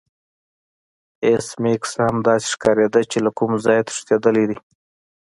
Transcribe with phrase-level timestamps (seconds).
[1.25, 4.57] ایس میکس هم داسې ښکاریده چې له کوم ځای تښتیدلی دی